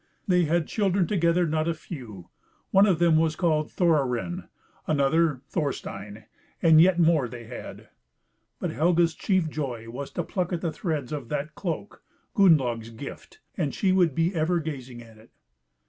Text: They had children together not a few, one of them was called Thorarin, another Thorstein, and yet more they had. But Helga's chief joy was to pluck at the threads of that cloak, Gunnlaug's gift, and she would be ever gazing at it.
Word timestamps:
They 0.27 0.45
had 0.45 0.65
children 0.65 1.05
together 1.05 1.45
not 1.45 1.67
a 1.67 1.75
few, 1.75 2.29
one 2.71 2.87
of 2.87 2.97
them 2.97 3.17
was 3.17 3.35
called 3.35 3.69
Thorarin, 3.71 4.45
another 4.87 5.43
Thorstein, 5.47 6.25
and 6.59 6.81
yet 6.81 6.97
more 6.99 7.27
they 7.27 7.43
had. 7.43 7.87
But 8.59 8.71
Helga's 8.71 9.13
chief 9.13 9.47
joy 9.47 9.91
was 9.91 10.09
to 10.13 10.23
pluck 10.23 10.51
at 10.53 10.61
the 10.61 10.71
threads 10.71 11.11
of 11.11 11.29
that 11.29 11.53
cloak, 11.53 12.01
Gunnlaug's 12.35 12.89
gift, 12.89 13.41
and 13.55 13.75
she 13.75 13.91
would 13.91 14.15
be 14.15 14.33
ever 14.33 14.59
gazing 14.59 15.03
at 15.03 15.19
it. 15.19 15.29